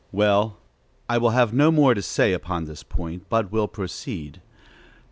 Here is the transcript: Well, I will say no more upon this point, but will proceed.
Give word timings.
Well, 0.11 0.57
I 1.07 1.19
will 1.19 1.29
say 1.29 1.45
no 1.55 1.69
more 1.71 1.93
upon 2.33 2.65
this 2.65 2.81
point, 2.81 3.29
but 3.29 3.51
will 3.51 3.67
proceed. 3.67 4.41